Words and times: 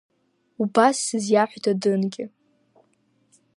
Убас 0.61 0.95
сызиаҳә 1.07 1.57
Дадынгьы. 1.63 2.25